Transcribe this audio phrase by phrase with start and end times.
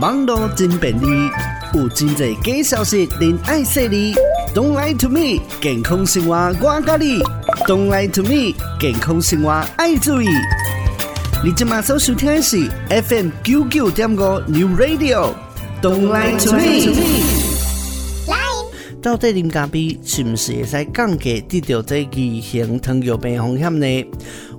[0.00, 1.06] 网络真便利，
[1.74, 4.14] 有真侪假消息，您爱说哩。
[4.54, 7.18] Don't lie to me，健康生活我教你。
[7.66, 10.28] Don't lie to me，健康生活爱注意。
[11.44, 15.34] 你今麦所收听的是 FM 九九点五 New Radio。
[15.82, 17.60] Don't lie to me。
[19.02, 24.06] 到底啉咖啡是不是会使降低得到这二型糖尿病风险呢？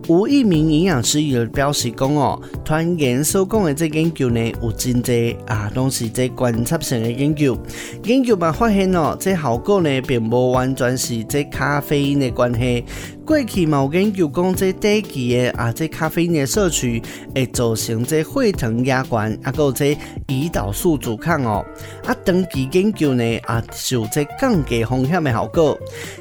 [0.07, 5.13] 有一名营养师也表示讲哦，团员所讲的这研究呢，有真多
[5.45, 7.57] 啊，拢是这观察性的研究。
[8.03, 12.83] 研究嘛发现哦，这效果呢，并不完全是这咖啡因的关系。
[13.23, 17.01] 过去嘛有研究讲，这短期的啊，这咖啡因的摄取
[17.33, 21.63] 会造成这血糖压关，啊，还有这胰岛素阻抗哦。
[22.05, 25.79] 啊，长期研究呢，啊，有这降低风险的效果。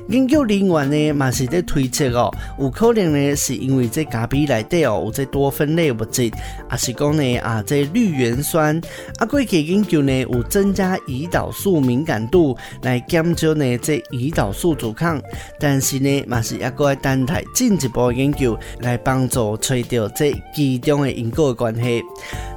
[0.09, 6.33] 研究人员呢，嘛是在推测哦，有可能呢，是因为这咖啡内底哦，有这多酚类物质，也，
[6.77, 8.81] 是讲呢，啊，这绿原酸。
[9.19, 15.21] 啊，过去研究呢，有增加胰岛素敏感度，来减少呢，这胰岛素阻抗。
[15.59, 16.95] 但是呢，嘛是一个。
[17.03, 22.03] 等待进一步研究来帮助找到这其中的因果关系。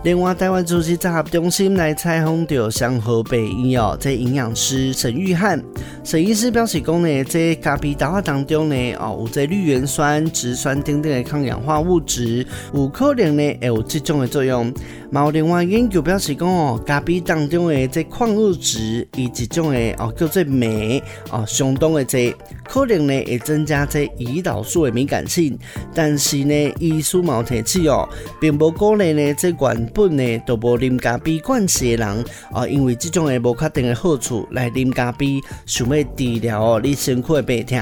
[0.03, 5.63] 另外，台湾组织综合中心来采访到上河北医药这营养师沈玉汉，
[6.03, 14.73] 沈医师表示讲呢，这咖啡豆当中呢，哦，有这绿原酸、植酸等等的抗氧化物质，有可能呢会有这种的作用。
[15.13, 22.35] 有另外研究表示讲哦，咖啡当中的这矿物质以及种的哦叫做镁哦相当的这
[22.67, 25.57] 可能呢会增加这胰岛素的敏感性，
[25.93, 28.09] 但是呢，医书冇提起哦，
[28.41, 37.79] 并不鼓励呢这原本呢都无啉咖啡惯习的人哦，因为这种的无确定的好处来啉咖啡，想要治疗哦你身躯的病痛。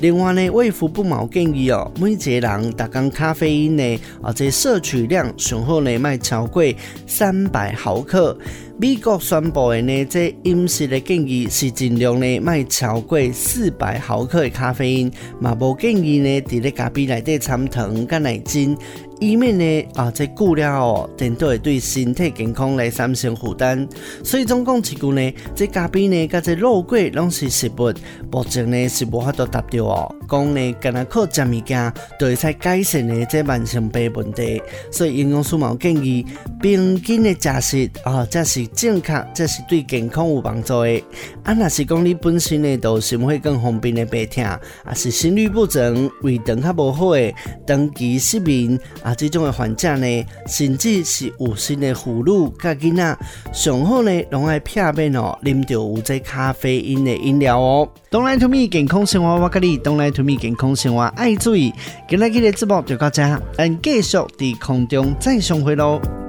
[0.00, 6.64] 另外呢，卫福部冇建议哦，每一个人大缸咖啡因呢啊这摄取量上好呢卖超过。
[7.06, 8.36] 三百毫克。
[8.76, 18.76] 美国宣布的呢，这饮食的建议是尽量呢，卖超过四百毫克的咖啡因，嘛无建议呢，伫咧咖啡内底掺糖甲奶精。
[19.24, 23.88] 以免呢啊，这久了哦，真都会对身体健康来产生负担。
[24.22, 27.92] 所以总共一句呢，这咖啡呢，甲这肉桂拢是食物，
[28.30, 30.14] 目前呢是无法度达到哦。
[30.28, 34.60] 讲呢，干那靠食物件，就会使改善呢这慢性病问题。
[34.90, 36.26] 所以营养师嘛建议，
[36.60, 41.02] 平均的食食啊，这是正确，这是对健康有帮助的。
[41.44, 44.60] 啊，若是讲你本身呢，都心会更方便的病痛，啊
[44.94, 47.32] 是心律不整、胃肠较无好的，
[47.66, 48.78] 长期失眠。
[49.02, 53.18] 啊，这种的患者呢，甚至是有心的妇女、甲囡仔，
[53.52, 57.88] 上好呢，拢爱避免哦，啉到有这咖啡因的饮料哦。
[58.10, 61.72] Don't lie to me，健康生活我教你，Don't lie to me，健康生活爱注意。
[62.08, 63.22] 今日的直播就到这，
[63.56, 66.23] 咱继续在空中再相会喽。